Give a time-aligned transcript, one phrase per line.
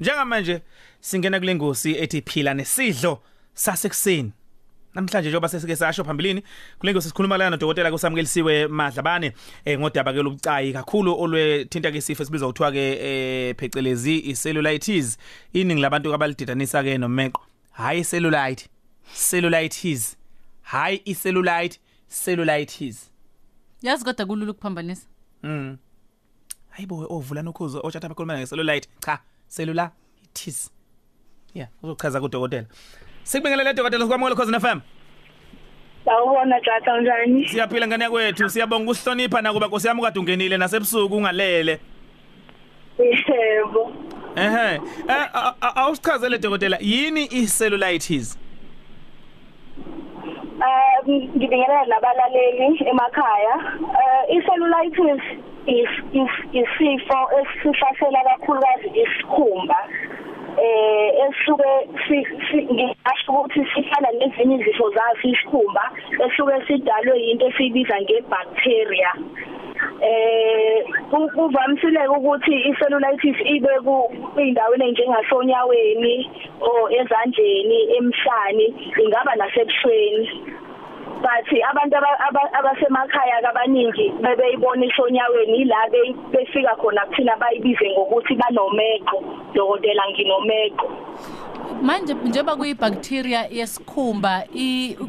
[0.00, 0.62] Njengamanje
[1.00, 3.22] singena kule ngosi ethi phila nesidlo
[3.54, 4.32] sasekuseni.
[4.94, 6.42] Namhlanje njengoba sesike sasho phambilini
[6.78, 9.32] kule ngosi sikhuluma lana nodokotela kusamukelisiwe Madlabane
[9.64, 15.18] eh ngodaba ke lobucayi kakhulu olwethinta ke isifo esibizwa ukuthiwa ke eh phecelezi icellulitis.
[15.52, 17.40] Iningi labantu abalididanisa ke nomeqo
[17.72, 18.68] hayi cellulite
[19.14, 20.16] cellulitis
[20.62, 23.10] hayi icellulite cellulitis.
[23.82, 25.06] Yazi kodwa kulula ukuphambanisa.
[25.42, 25.76] Mm.
[26.70, 29.18] Hayibo ovula nokhuzo otshatha bakhuluma ngecellulite cha.
[29.56, 30.70] Cellulitis
[31.54, 32.66] yeah uzochaza kudokotela
[33.22, 34.80] Sikubingelele dokotela sikwamukela Khosi FM
[36.04, 37.48] Sawubona tata njani?
[37.48, 41.80] Siyaphila ngane kwethu siyabonga ukuhlonipha nakuba Nkosi yami kade ungenile nasebusuku ungalele
[42.98, 43.92] Yebo.
[44.36, 45.28] Ehhe eh
[45.76, 48.38] awusichazele dokotela yini icellulitis
[50.64, 53.54] Eh ngibingelela nabalaleli emakhaya.
[54.00, 55.22] Eh icellulitis
[55.66, 59.78] is is isifo esihlasela kakhulukazi isikhumba.
[60.56, 61.70] eh esuke
[62.72, 65.84] ngisho ukuthi sifana nezinye izifo zaso isikhumba
[66.24, 69.12] esuke sidalwe into esibiza ngebacteria
[70.00, 73.74] eh kuvamisile ukuthi icellulitis ibe
[74.34, 78.66] kuyindaweni enjengasonyaweni o ezandleni emhlani
[79.02, 80.28] ingaba nasebusweni
[81.24, 81.96] but abantu
[82.58, 85.76] abasemakhaya kabaningi bebeyibona isonyaweni ila
[86.32, 89.24] befika khona kuthina bayibize ngokuthi banomeqo.
[89.54, 90.86] Dokotela nginomeqo.
[91.82, 94.44] Manje njengoba kuyibacteria yesikhumba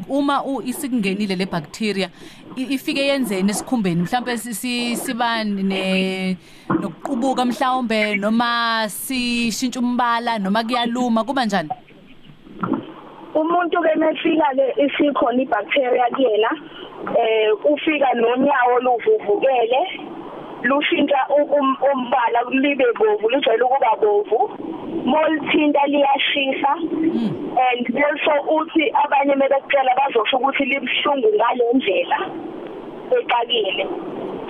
[0.08, 2.08] uma isikungenile le bacteria
[2.56, 4.02] ifike yenzeni esikhumbeni?
[4.02, 6.36] Mhlawumbe siba ne
[6.80, 11.68] nokuqubuka mhlawumbe noma sishintsha umbala noma kuyaluma kuba njani?
[13.40, 16.50] Umuntu ke mefika ke isikhona ibacteria kuyena
[17.20, 19.80] eh ufika nonyawo luvuvukele
[20.62, 21.20] lushintsha
[21.92, 24.38] umbala libe bovu lijwayele ukuba bovu
[25.04, 26.72] molithinta liyashisa
[27.66, 32.18] and also uthi abanye mebekucela bazosho ukuthi libhlungu ngalendlela
[33.16, 33.86] exakile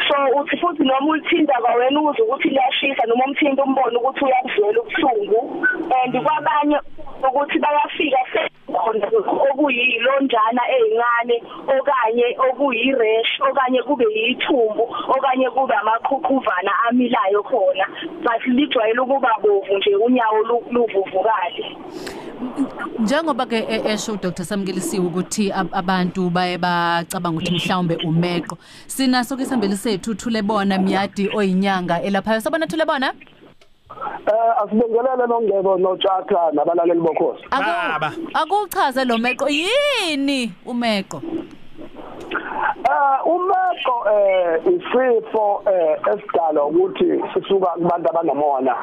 [0.08, 5.66] so uthi futhi noma ulithinta kwawena uze ukuthi liyashisa noma umthinta umbone ukuthi uyakuzwela ubuhlungu.
[6.04, 6.78] And kwabanye
[7.28, 8.18] ukuthi bayafika
[8.72, 9.06] khona
[9.50, 11.36] okuyilonjana ezincane
[11.76, 14.84] okanye okuyiresh okanye kube yithumbu
[15.14, 17.86] okanye kube amaqhuqhuvana amilayo khona.
[18.24, 20.38] But lijwayele ukuba bovu nje unyawo
[20.72, 21.64] luvuvukale.
[22.98, 29.76] Njengoba ke esho Dr Samkelisiwe ukuthi abantu baye bacabanga ukuthi mhlawumbe umeqo sinaso ke isambeli
[29.76, 33.12] sethu thule bona miyadi oyinyanga elaphayo sabona thule bona
[34.26, 37.42] Eh asibongelele nongebo notshatha nabalaleli bokhosi.
[37.50, 38.12] Baba.
[38.34, 41.22] Akuchaze lo meqo yini umeqo?
[42.90, 48.74] Eh umeqo eh isifo eh esidala ukuthi sisuka kubantu abanomona.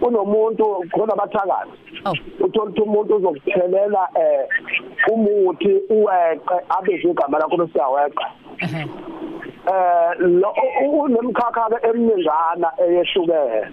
[0.00, 1.74] Unomuntu khona abathakazi.
[2.06, 2.14] Oh.
[2.44, 4.46] Uthola ukuthi umuntu uzokuthelela eh
[5.12, 8.26] umuthi uweqe abeze igama lakho bese yaweqa.
[8.64, 8.82] Ehhe.
[9.72, 10.50] Eh lo
[11.04, 13.68] unemkhakha ke eminingana eyehlukene.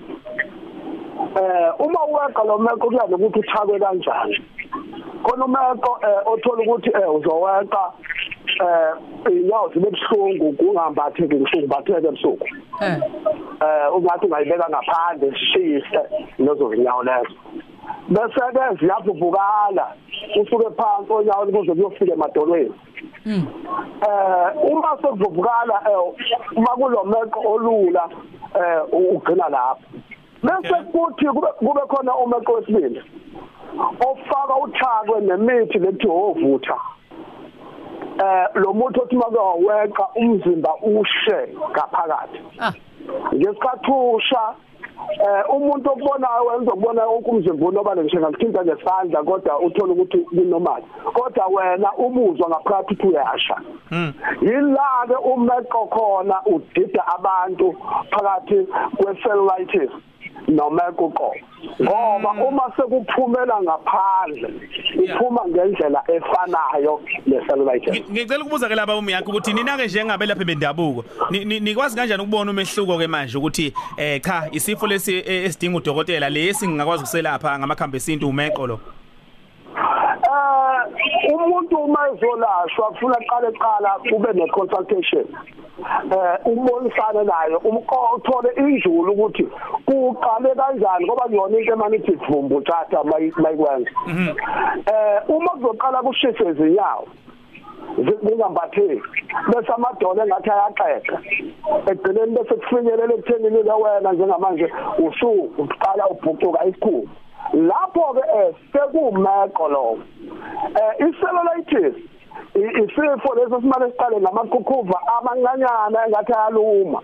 [1.35, 4.38] eh uma uweqa lo meko kuya ukuthi uthakwe kanjani
[5.23, 7.84] khona umeko eh othola ukuthi eh uzoweqa
[8.66, 8.94] eh
[9.31, 12.47] inyawo zibe buhlungu kungambatheki buhlungu batheke ebusuku
[13.62, 13.95] Eh.
[13.95, 16.01] ungathi ungayibeka ngaphandle sishise
[16.40, 17.35] lezo zinyawo lezo
[18.09, 19.94] bese ke ziyavuvukala
[20.41, 22.73] usuke phansi onyawo kuze kuyofika emadolweni.
[23.25, 23.47] Mm.
[24.07, 26.00] eh uma sekuvuvukala eh
[26.56, 28.09] uma kulo meko olula
[28.56, 29.84] eh ugcina lapho.
[30.44, 33.01] Bese kuthi kube kube khona umeqo wesibili
[34.00, 36.78] ofaka uthakwe nemithi lethi ovutha.
[38.19, 41.40] Eh lo muntu othi make waweqa umzimba ushe
[41.72, 42.40] ngaphakathi.
[43.09, 43.35] Ah.
[43.35, 44.44] ngesikhathi usha
[45.25, 50.81] eh umuntu okubonayo wenza ukubona wonke umzimba unoba ngishenga ngithinta ngesandla kodwa uthola ukuthi kunormal
[51.13, 53.57] kodwa wena ubuzwa ngaphakathi ukuthi uyasha
[53.91, 54.13] Mm.
[54.41, 57.75] yila ke umeqo khona udida abantu
[58.12, 58.67] phakathi
[58.97, 59.91] kwecellulitis
[60.47, 61.34] nomeqo uqobo
[61.81, 64.49] ngoba uma sekuphumela ngaphandle
[65.03, 71.46] iphuma ngendlela efanayo necellulitis Ngicela ukubuza ke laba umiyakho ukuthi nina ke njengabelaphi bendabuko ni-
[71.46, 76.29] ni- nikwazi kanjani ukubona umehluko ke manje ukuthi eh cha isifo lesi eh, esidinga udokotela
[76.29, 78.79] lesi ngingakwazi ukuselapha ngamakhambi esintu umeqo lo?
[81.34, 85.26] Umuntu uma ezolashwa kufuna aqale eqala kube ne consultation
[86.16, 89.46] eh ubonisane nayo umqothole injulu ukuthi
[89.85, 93.91] kuqale kanjani ngoba yona into emanithi vumbu tata mayikwenza
[94.91, 97.08] eh uma kuzoqala kushise izinyawo
[97.96, 99.02] kungambatheki
[99.50, 101.17] bese amadolo engathi ayaxexa
[101.91, 104.67] egcineni bese kufinyelela ekuthenini wena njengamanje
[105.05, 105.29] usu
[105.61, 107.09] uqala ubhucuka isikhulu
[107.53, 109.99] lapho ke eh sekumeqo lo
[110.76, 111.96] eh icellulitis
[112.55, 117.02] isifo leso simane siqale ngamakhukhuva amancanyana engathi ayaluma.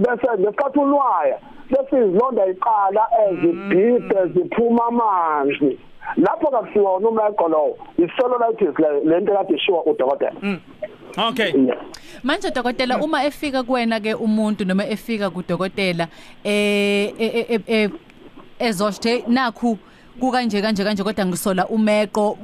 [0.00, 1.38] Bese ngesikhathi unwaya
[1.70, 5.78] bese izilonda iqala ezibhide ziphuma amanzi.
[6.16, 10.58] Lapho kakusiwona umeqo lo icellulitis lento kade ishiwa udokotela.
[11.28, 11.52] Okay.
[12.22, 16.08] Manje dokotela uma efika kuwena ke umuntu noma efika kudokotela
[16.44, 17.90] eh
[18.58, 19.78] eh eh ezoshthe nakhu
[20.20, 22.38] kukanje kanje kanje kodwa ngisola umeqo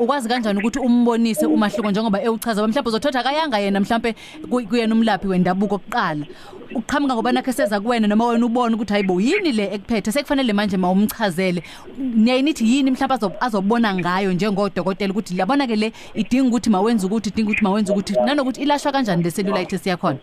[0.00, 2.66] ukwazi kanjani ukuthi umbonise umahluko njengoba ewuchaza?
[2.66, 4.14] Mhlawumbe uzothatha kayanga yena mhlawumbe
[4.48, 6.26] kuyena umlaphi wendabuko oqala
[6.74, 10.12] uqhamuka ngoba nakhe seza kuwena noma wena ubona ukuthi hayibo yini le ekuphethe?
[10.12, 11.62] Sekufanele manje mawumchazele
[11.98, 17.50] niyayinithi yini mhlawumbe azobona ngayo njengodokotela ukuthi yabona ke le idinga ukuthi mawenze ukuthi idinga
[17.50, 20.18] ukuthi mawenze ukuthi nanokuthi ilashwa kanjani le cellulitis yakhona?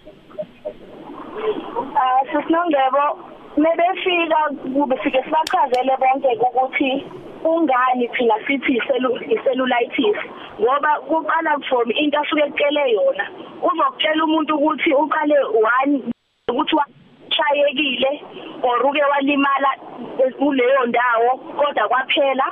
[2.00, 4.38] Ah sisinongebo mebefika
[4.74, 7.06] kube sike sibachazele bonke ukuthi
[7.44, 10.18] ungani thina sithi icellulitis
[10.62, 13.26] ngoba kuqala from into asuke ekele yona.
[13.62, 16.02] Uzokutshela umuntu ukuthi uqale 1
[16.50, 18.22] ukuthi washayekile
[18.64, 19.72] or uke walimala
[20.38, 22.48] kuleyo ndawo kodwa kwaphela.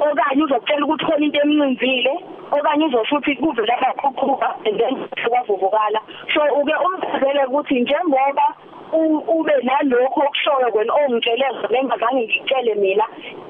[0.00, 2.14] Okanye uzokutshela ukuthi khona into emncinzile
[2.52, 4.94] okanye uzosho ukuthi kuvela kakhulu and then
[5.28, 6.00] kwavuvukala
[6.32, 8.46] so uke umchazele ukuthi njengoba
[8.94, 13.06] ube nalokho okushoyo kwena ongitshele ngene ngazange ngitshele mina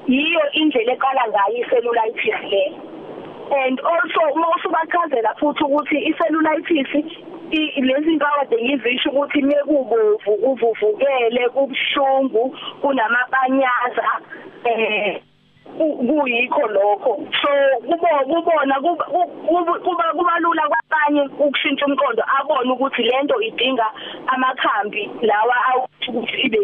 [0.07, 2.63] yiyo indlela eqala ngayo icellulitis le.
[3.51, 6.91] And also uma usubachazela futhi ukuthi icellulitis
[7.51, 14.09] lezi zinto akade ngizisho ukuthi mekubovu uvuvukele kubuhlungu kunamabanyaza
[14.65, 15.21] eh
[15.77, 17.27] kuyikho lokho.
[17.41, 17.49] So
[17.85, 20.63] kubona kubona kuba kubalula
[21.05, 23.87] kwabanye ukushintsha umqondo abone ukuthi lento idinga
[24.33, 25.55] amakhambi lawa
[26.09, 26.59] ukuthi ibe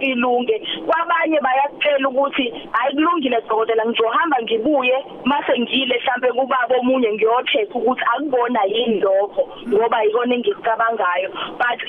[0.00, 0.56] ilunge.
[0.86, 8.04] Kwabanye bayacela ukuthi hayi kulungile dokotela ngizohamba ngibuye mase ngile mhlambe kubaba omunye ngiyocheck ukuthi
[8.14, 11.28] akubona yini lokho ngoba yikona engikucabangayo.
[11.58, 11.80] But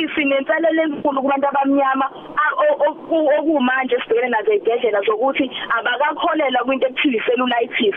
[0.00, 2.06] isinenselele enkulu kubantu abamnyama
[3.38, 7.96] okumanje sibhekene nazo ezibhedlela zokuthi abakakholela kwinto ekuthiwa cellulitis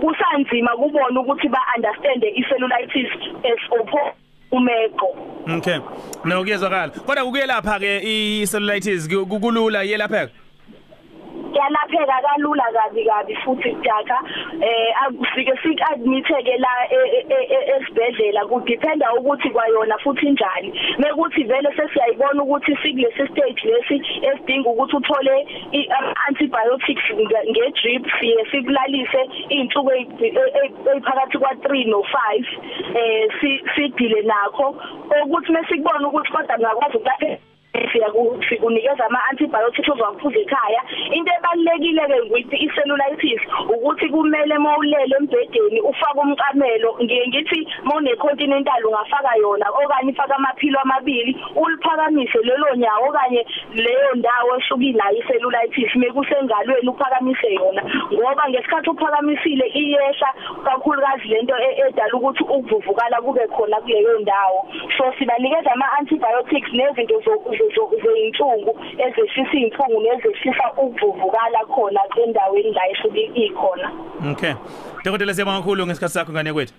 [0.00, 3.10] kusanzima kubona ukuthi ba understand i-cellulitis
[3.44, 5.78] as opposed umeqo Okay.
[6.24, 6.92] Nokuyezwakala.
[7.06, 10.32] Kodwa kukuyelapha ke i-cellulitis kulula yelapheka.
[11.54, 14.18] Yalapheka kalula kabi kabi futhi jakha
[14.60, 16.72] eh akufike sik admitheke la
[17.76, 18.46] esibhedlela.
[18.48, 25.46] Kudependa ukuthi kwayona futhi njani mekuthi vele sesiyayibona ukuthi sikulesi stage lesi esidinga ukuthi uthole
[26.28, 32.44] antibiotics nge drip siye sikulalise izinsuku eziphakathi kwa 3 no 5
[32.94, 33.28] eh
[33.74, 34.76] sidile nakho.
[35.24, 37.57] Ukuthi mesikubona ukuthi kodwa ngakwazi ukuthi
[38.48, 40.82] sikunikeza ama-antibiotics ozawaphuza ekhaya.
[41.12, 49.36] Into ebalulekile ke ngithi i-cellulitis ukuthi kumele mawulele embhedeni ufake umcamelo ngiye ngithi mawune-continental ungafaka
[49.36, 56.88] yona okanye ufake amaphilo amabili uliphakamise lelo nyawo okanye leyo ndawo esuke inayo i-cellulitis mekusengalweni
[56.88, 57.82] uphakamise yona.
[58.12, 60.34] Ngoba ngesikhathi uphakamisile iyehla
[60.64, 64.68] kakhulukazi lento edala ukuthi ukuvuvukala kube khona kuleyo ndawo.
[64.96, 67.20] So sibanikeza ama-antibiotics nezinto
[68.02, 73.92] zeyinhlungu ezehlisa izinhlungu nezehlisa ukuvuvukala khona endaweni la esuke ikhona.
[74.32, 74.54] Okay.
[75.04, 76.74] Dokotela siyabonga kakhulu ngesikhathi sakho ngane kwethu.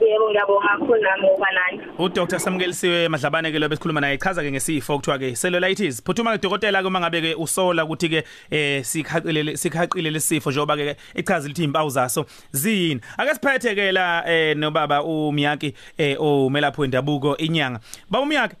[0.00, 1.80] yebo ngiyabonga kakhulu nami ngoba nani.
[1.98, 2.38] uDr.
[2.40, 6.02] Samkelisiwe Madlabane ke lo besikhuluma naye chaza ke ngesifo kuthiwa ke cellulitis.
[6.02, 10.96] Phuthuma ke dokotela ke mangabe ke usola ukuthi ke eh sikhaqile sikhaqile lesifo njengoba ke
[11.14, 17.36] ichaza lithi impawu zaso zini ake siphethe ke la eh nobaba uMyaki eh omelapho wendabuko
[17.36, 17.80] inyanga.
[18.10, 18.56] Baba uMyaki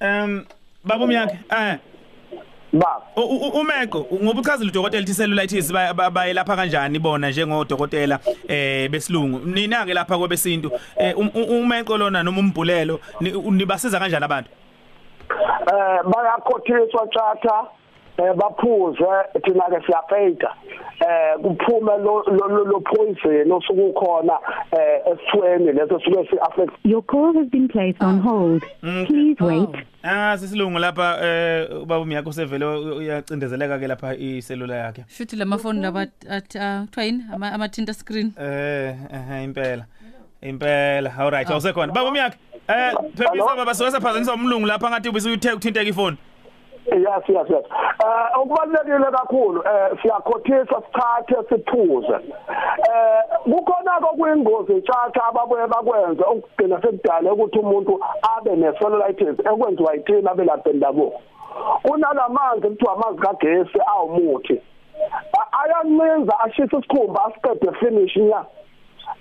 [0.00, 0.44] Um
[0.84, 1.78] baba umyakhe eh.
[2.72, 3.02] Ba.
[3.16, 5.72] Umeqo ngoba uchazile udokotela ithi cellulitis
[6.12, 9.40] bayelapha kanjani bona njengodokotela eh besilungu?
[9.44, 10.70] Nina ke lapha kwebesintu
[11.50, 14.50] umeqo lona noma umbhulelo nibasiza kanjani abantu?
[15.30, 17.66] Eh bayakhothiswa tjatha
[18.20, 19.12] eh baphuze
[19.44, 20.50] thina ke siyapeyita
[21.06, 22.22] eh kuphume lo
[22.72, 24.36] lo poison osukukhona
[24.72, 28.62] eh esithweni leso suke si affect Your call has been placed on hold.
[28.80, 29.68] Please wait.
[30.04, 35.04] ah sisilungu lapha eh baba umyakho sevele uyacindezeleka ke lapha iselula yakhe.
[35.08, 36.00] Shuthi lamafoni laba
[36.30, 38.32] athi kuthiwa yini ama tinta screen.
[38.38, 39.84] eh eh impela.
[40.42, 41.10] Impela.
[41.18, 41.92] All right awusekhona.
[41.92, 42.36] Baba umyakhe
[42.68, 46.16] eh phephisa baba soke phazanisa umlungu lapha ngathi ubisuyithe ukuthinteka ifoni.
[46.96, 47.64] Yes yes yes.
[48.04, 57.32] Eh okubalekile kakhulu eh siyakhothisa sithathe siphuze eh kukhona kokuyingozi etshatha ababuye bakwenze okugcina sekudala
[57.32, 58.00] ukuthi umuntu
[58.36, 61.20] abe necellulitis ekwenziwa yithina belaphi bendabuko.
[61.82, 64.62] Kunalamanzi kuthiwa amanzi kagesi awumuthi.
[65.40, 68.44] A- ayancinza ashisa isikhumba asiqede finish nya.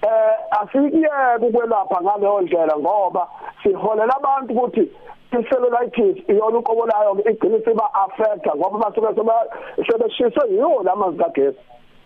[0.01, 3.27] Eh asikiyeke ukwelapha ngaleyo ndlela ngoba
[3.63, 4.91] siholela abantu ukuthi
[5.31, 9.49] i-cellulitis iyona uqobolayo igcina siba affecta ngoba basuke sebe-
[9.87, 11.59] sebeshiswe yiwo lamanzi kagesi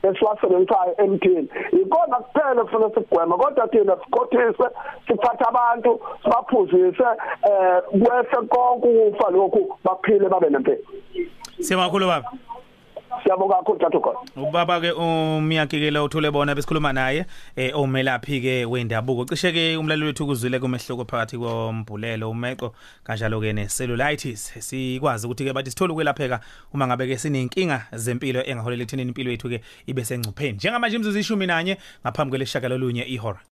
[0.03, 1.47] esiwasebenzisayo emthini
[1.81, 4.67] ikona kuphela kufanele sigweme kodwa thina sikhothise
[5.07, 7.03] siphathe abantu sibaphuzise
[7.49, 10.77] eh kwehle konke ukufa lokhu baphile babe nempilo
[11.59, 12.31] Siyabonga kakhulu baba.
[13.23, 17.25] Siyabonga kakhulu thathu khona Ubaba ke umiyakekela uthole bona besikhuluma naye
[17.55, 19.25] eh omelaphi ke wendabuko.
[19.25, 24.53] Cishe ke umlaleli wethu kuzwile kumehluko phakathi kombhulelo umeqo kanjalo ke necellulitis.
[24.59, 26.39] Sikwazi ukuthi ke bathi sithole ukwelapheka
[26.73, 30.57] uma ngabe ke sinenkinga zempilo engaholela ekutheni impilo yethu ke ibe sengcupheni.
[30.57, 33.39] Njengamanje imzuzu ishumi nanye ngaphambi kweleshaka lolunye ihora.